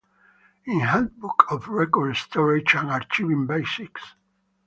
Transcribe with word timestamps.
In 0.65 0.79
Handbook 0.79 1.45
of 1.51 1.67
Record 1.67 2.15
Storage 2.17 2.73
and 2.73 2.89
Archiving 2.89 3.45
Basics. 3.45 4.15